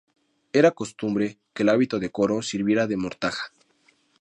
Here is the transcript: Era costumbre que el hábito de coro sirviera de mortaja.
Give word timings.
Era 0.51 0.71
costumbre 0.71 1.37
que 1.53 1.61
el 1.61 1.69
hábito 1.69 1.99
de 1.99 2.09
coro 2.09 2.41
sirviera 2.41 2.87
de 2.87 2.97
mortaja. 2.97 3.51